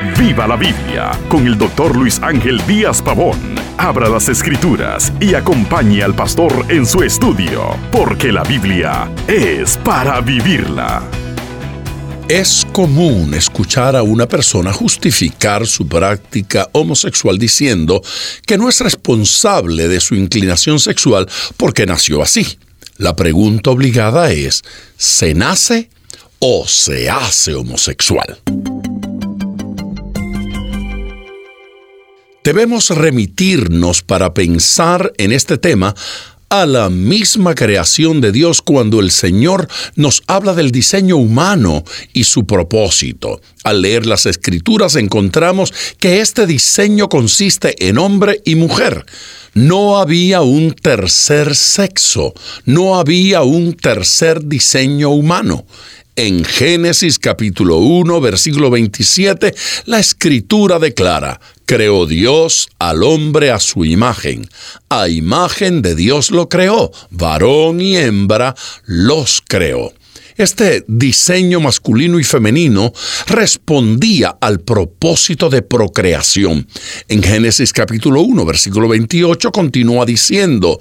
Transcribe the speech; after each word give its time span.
Viva 0.00 0.46
la 0.46 0.54
Biblia 0.54 1.10
con 1.28 1.44
el 1.44 1.58
doctor 1.58 1.96
Luis 1.96 2.20
Ángel 2.22 2.64
Díaz 2.68 3.02
Pavón. 3.02 3.36
Abra 3.78 4.08
las 4.08 4.28
escrituras 4.28 5.12
y 5.20 5.34
acompañe 5.34 6.04
al 6.04 6.14
pastor 6.14 6.66
en 6.68 6.86
su 6.86 7.02
estudio, 7.02 7.76
porque 7.90 8.30
la 8.30 8.44
Biblia 8.44 9.10
es 9.26 9.76
para 9.78 10.20
vivirla. 10.20 11.02
Es 12.28 12.64
común 12.72 13.34
escuchar 13.34 13.96
a 13.96 14.04
una 14.04 14.28
persona 14.28 14.72
justificar 14.72 15.66
su 15.66 15.88
práctica 15.88 16.68
homosexual 16.72 17.36
diciendo 17.36 18.00
que 18.46 18.56
no 18.56 18.68
es 18.68 18.80
responsable 18.80 19.88
de 19.88 19.98
su 19.98 20.14
inclinación 20.14 20.78
sexual 20.78 21.28
porque 21.56 21.86
nació 21.86 22.22
así. 22.22 22.46
La 22.98 23.16
pregunta 23.16 23.70
obligada 23.70 24.30
es, 24.30 24.62
¿se 24.96 25.34
nace 25.34 25.90
o 26.38 26.68
se 26.68 27.10
hace 27.10 27.56
homosexual? 27.56 28.38
Debemos 32.48 32.88
remitirnos 32.88 34.00
para 34.00 34.32
pensar 34.32 35.12
en 35.18 35.32
este 35.32 35.58
tema 35.58 35.94
a 36.48 36.64
la 36.64 36.88
misma 36.88 37.54
creación 37.54 38.22
de 38.22 38.32
Dios 38.32 38.62
cuando 38.62 39.00
el 39.00 39.10
Señor 39.10 39.68
nos 39.96 40.22
habla 40.26 40.54
del 40.54 40.70
diseño 40.70 41.18
humano 41.18 41.84
y 42.14 42.24
su 42.24 42.46
propósito. 42.46 43.42
Al 43.64 43.82
leer 43.82 44.06
las 44.06 44.24
escrituras 44.24 44.96
encontramos 44.96 45.74
que 45.98 46.22
este 46.22 46.46
diseño 46.46 47.10
consiste 47.10 47.86
en 47.86 47.98
hombre 47.98 48.40
y 48.46 48.54
mujer. 48.54 49.04
No 49.52 49.98
había 49.98 50.40
un 50.40 50.72
tercer 50.72 51.54
sexo, 51.54 52.32
no 52.64 52.98
había 52.98 53.42
un 53.42 53.74
tercer 53.74 54.42
diseño 54.46 55.10
humano. 55.10 55.66
En 56.18 56.44
Génesis 56.44 57.16
capítulo 57.16 57.76
1, 57.76 58.20
versículo 58.20 58.70
27, 58.70 59.54
la 59.84 60.00
escritura 60.00 60.80
declara, 60.80 61.40
creó 61.64 62.06
Dios 62.06 62.70
al 62.80 63.04
hombre 63.04 63.52
a 63.52 63.60
su 63.60 63.84
imagen. 63.84 64.48
A 64.88 65.08
imagen 65.08 65.80
de 65.80 65.94
Dios 65.94 66.32
lo 66.32 66.48
creó, 66.48 66.90
varón 67.10 67.80
y 67.80 67.96
hembra 67.96 68.56
los 68.84 69.40
creó. 69.46 69.92
Este 70.36 70.84
diseño 70.88 71.60
masculino 71.60 72.18
y 72.18 72.24
femenino 72.24 72.92
respondía 73.28 74.38
al 74.40 74.58
propósito 74.58 75.48
de 75.48 75.62
procreación. 75.62 76.66
En 77.06 77.22
Génesis 77.22 77.72
capítulo 77.72 78.22
1, 78.22 78.44
versículo 78.44 78.88
28 78.88 79.52
continúa 79.52 80.04
diciendo, 80.04 80.80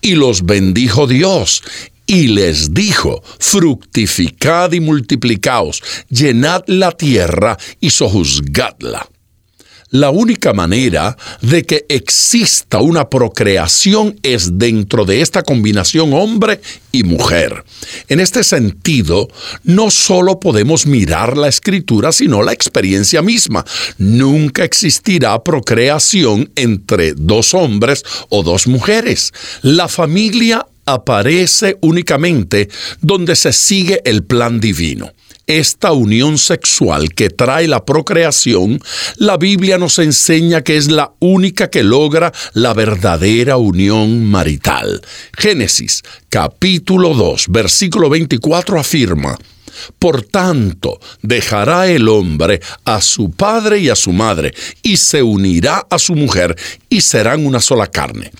y 0.00 0.14
los 0.14 0.46
bendijo 0.46 1.06
Dios, 1.06 1.62
y 2.08 2.28
les 2.28 2.72
dijo, 2.72 3.22
fructificad 3.38 4.72
y 4.72 4.80
multiplicaos, 4.80 5.82
llenad 6.08 6.64
la 6.66 6.90
tierra 6.90 7.56
y 7.80 7.90
sojuzgadla. 7.90 9.06
La 9.90 10.10
única 10.10 10.52
manera 10.52 11.16
de 11.40 11.64
que 11.64 11.86
exista 11.88 12.78
una 12.78 13.08
procreación 13.08 14.18
es 14.22 14.58
dentro 14.58 15.06
de 15.06 15.22
esta 15.22 15.42
combinación 15.42 16.12
hombre 16.12 16.60
y 16.92 17.04
mujer. 17.04 17.64
En 18.08 18.20
este 18.20 18.44
sentido, 18.44 19.28
no 19.64 19.90
solo 19.90 20.40
podemos 20.40 20.86
mirar 20.86 21.38
la 21.38 21.48
escritura, 21.48 22.12
sino 22.12 22.42
la 22.42 22.52
experiencia 22.52 23.22
misma. 23.22 23.64
Nunca 23.96 24.62
existirá 24.62 25.42
procreación 25.42 26.50
entre 26.54 27.14
dos 27.14 27.54
hombres 27.54 28.02
o 28.28 28.42
dos 28.42 28.66
mujeres. 28.66 29.32
La 29.62 29.88
familia 29.88 30.66
aparece 30.92 31.76
únicamente 31.80 32.68
donde 33.00 33.36
se 33.36 33.52
sigue 33.52 34.00
el 34.04 34.24
plan 34.24 34.60
divino. 34.60 35.12
Esta 35.46 35.92
unión 35.92 36.36
sexual 36.36 37.14
que 37.14 37.30
trae 37.30 37.68
la 37.68 37.86
procreación, 37.86 38.80
la 39.16 39.38
Biblia 39.38 39.78
nos 39.78 39.98
enseña 39.98 40.62
que 40.62 40.76
es 40.76 40.90
la 40.90 41.12
única 41.20 41.70
que 41.70 41.82
logra 41.82 42.32
la 42.52 42.74
verdadera 42.74 43.56
unión 43.56 44.26
marital. 44.26 45.00
Génesis 45.36 46.02
capítulo 46.28 47.14
2, 47.14 47.46
versículo 47.48 48.10
24 48.10 48.78
afirma, 48.78 49.38
por 49.98 50.22
tanto, 50.22 50.98
dejará 51.22 51.86
el 51.86 52.08
hombre 52.08 52.60
a 52.84 53.00
su 53.00 53.30
padre 53.30 53.78
y 53.78 53.88
a 53.88 53.96
su 53.96 54.12
madre, 54.12 54.52
y 54.82 54.96
se 54.96 55.22
unirá 55.22 55.86
a 55.88 55.98
su 55.98 56.14
mujer, 56.14 56.56
y 56.88 57.00
serán 57.00 57.46
una 57.46 57.60
sola 57.60 57.86
carne. 57.86 58.32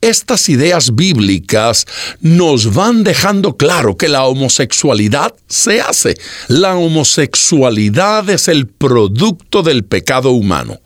Estas 0.00 0.48
ideas 0.48 0.94
bíblicas 0.94 1.86
nos 2.20 2.72
van 2.72 3.04
dejando 3.04 3.56
claro 3.56 3.96
que 3.96 4.08
la 4.08 4.24
homosexualidad 4.24 5.34
se 5.46 5.80
hace. 5.80 6.16
La 6.48 6.76
homosexualidad 6.76 8.30
es 8.30 8.48
el 8.48 8.66
producto 8.66 9.62
del 9.62 9.84
pecado 9.84 10.30
humano. 10.30 10.80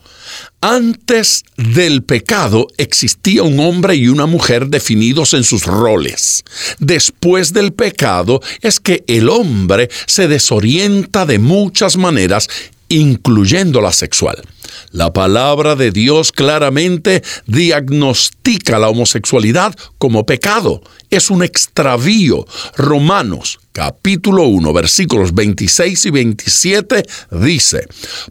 Antes 0.61 1.45
del 1.57 2.03
pecado 2.03 2.69
existía 2.79 3.43
un 3.43 3.61
hombre 3.61 3.95
y 3.97 4.09
una 4.09 4.27
mujer 4.27 4.69
definidos 4.69 5.35
en 5.35 5.45
sus 5.45 5.65
roles. 5.65 6.43
Después 6.79 7.53
del 7.53 7.73
pecado 7.73 8.41
es 8.63 8.81
que 8.81 9.05
el 9.07 9.29
hombre 9.29 9.91
se 10.07 10.27
desorienta 10.27 11.27
de 11.27 11.39
muchas 11.39 11.97
maneras, 11.97 12.49
incluyendo 12.89 13.81
la 13.81 13.93
sexual. 13.93 14.43
La 14.91 15.13
palabra 15.13 15.77
de 15.77 15.91
Dios 15.91 16.33
claramente 16.33 17.23
diagnostica 17.47 18.79
la 18.79 18.89
homosexualidad 18.89 19.75
como 19.99 20.27
pecado. 20.27 20.83
Es 21.11 21.31
un 21.31 21.43
extravío. 21.43 22.47
Romanos 22.77 23.61
capítulo 23.75 24.45
1 24.45 24.73
versículos 24.73 25.35
26 25.35 26.07
y 26.07 26.11
27 26.11 27.03
dice, 27.33 27.89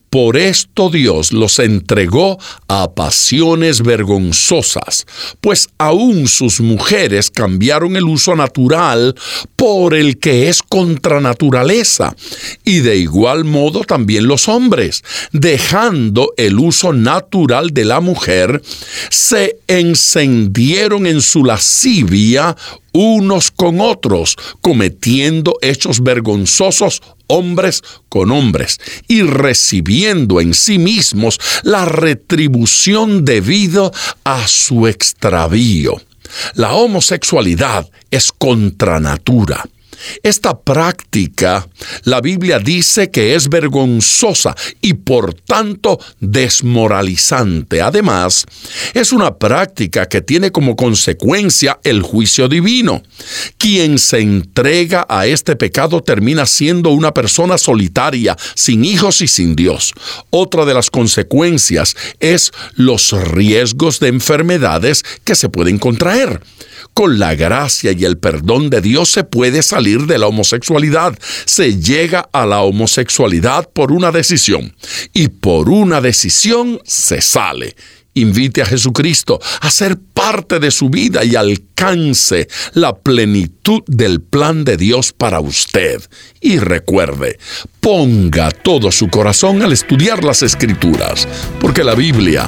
Por 0.09 0.37
esto 0.37 0.89
Dios 0.89 1.33
los 1.33 1.59
entregó 1.59 2.39
a 2.69 2.89
pasiones 2.95 3.81
vergonzosas, 3.81 5.05
pues 5.41 5.67
aún 5.77 6.29
sus 6.29 6.61
mujeres 6.61 7.29
cambiaron 7.29 7.97
el 7.97 8.05
uso 8.05 8.37
natural 8.37 9.15
por 9.57 9.95
el 9.95 10.17
que 10.17 10.47
es 10.47 10.63
contra 10.63 11.19
naturaleza, 11.19 12.15
y 12.63 12.79
de 12.79 12.95
igual 12.95 13.43
modo 13.43 13.81
también 13.81 14.27
los 14.27 14.47
hombres, 14.47 15.03
dejando 15.33 16.33
el 16.37 16.57
uso 16.57 16.93
natural 16.93 17.71
de 17.71 17.83
la 17.83 17.99
mujer, 17.99 18.61
se 19.09 19.57
encendieron 19.67 21.05
en 21.05 21.21
su 21.21 21.43
lascivia 21.43 22.55
unos 22.93 23.51
con 23.51 23.81
otros, 23.81 24.37
cometiendo 24.61 25.57
hechos 25.61 26.01
vergonzosos 26.01 27.01
hombres 27.27 27.81
con 28.09 28.31
hombres 28.31 28.79
y 29.07 29.23
recibiendo 29.23 30.39
en 30.39 30.53
sí 30.53 30.77
mismos 30.77 31.39
la 31.63 31.85
retribución 31.85 33.25
debido 33.25 33.91
a 34.23 34.47
su 34.47 34.87
extravío. 34.87 36.01
La 36.55 36.73
homosexualidad 36.73 37.89
es 38.11 38.31
contra 38.31 38.99
natura. 38.99 39.63
Esta 40.21 40.59
práctica, 40.59 41.67
la 42.03 42.21
Biblia 42.21 42.59
dice 42.59 43.11
que 43.11 43.35
es 43.35 43.49
vergonzosa 43.49 44.55
y 44.81 44.93
por 44.93 45.33
tanto 45.33 45.99
desmoralizante. 46.19 47.81
Además, 47.81 48.45
es 48.93 49.11
una 49.11 49.35
práctica 49.35 50.07
que 50.07 50.21
tiene 50.21 50.51
como 50.51 50.75
consecuencia 50.75 51.79
el 51.83 52.01
juicio 52.01 52.47
divino. 52.47 53.03
Quien 53.57 53.99
se 53.99 54.19
entrega 54.19 55.05
a 55.09 55.25
este 55.25 55.55
pecado 55.55 56.01
termina 56.01 56.45
siendo 56.45 56.89
una 56.89 57.13
persona 57.13 57.57
solitaria, 57.57 58.37
sin 58.55 58.85
hijos 58.85 59.21
y 59.21 59.27
sin 59.27 59.55
Dios. 59.55 59.93
Otra 60.29 60.65
de 60.65 60.73
las 60.73 60.89
consecuencias 60.89 61.95
es 62.19 62.51
los 62.75 63.11
riesgos 63.11 63.99
de 63.99 64.07
enfermedades 64.09 65.03
que 65.23 65.35
se 65.35 65.49
pueden 65.49 65.77
contraer. 65.77 66.41
Con 66.93 67.17
la 67.17 67.33
gracia 67.33 67.91
y 67.91 68.05
el 68.05 68.17
perdón 68.17 68.69
de 68.69 68.79
Dios 68.79 69.09
se 69.09 69.23
puede 69.23 69.63
salir 69.63 70.05
de 70.05 70.19
la 70.19 70.27
homosexualidad. 70.27 71.17
Se 71.45 71.79
llega 71.79 72.29
a 72.31 72.45
la 72.45 72.61
homosexualidad 72.61 73.69
por 73.69 73.91
una 73.91 74.11
decisión 74.11 74.75
y 75.11 75.29
por 75.29 75.69
una 75.69 76.01
decisión 76.01 76.79
se 76.85 77.21
sale. 77.21 77.75
Invite 78.15 78.61
a 78.61 78.65
Jesucristo 78.65 79.39
a 79.61 79.71
ser 79.71 79.97
parte 80.13 80.59
de 80.59 80.69
su 80.69 80.89
vida 80.89 81.23
y 81.23 81.35
alcance 81.35 82.47
la 82.73 82.95
plenitud 82.95 83.81
del 83.87 84.21
plan 84.21 84.63
de 84.63 84.77
Dios 84.77 85.13
para 85.13 85.39
usted. 85.39 85.99
Y 86.39 86.59
recuerde, 86.59 87.39
ponga 87.79 88.51
todo 88.51 88.91
su 88.91 89.07
corazón 89.07 89.63
al 89.63 89.73
estudiar 89.73 90.23
las 90.23 90.43
escrituras, 90.43 91.27
porque 91.59 91.83
la 91.83 91.95
Biblia 91.95 92.47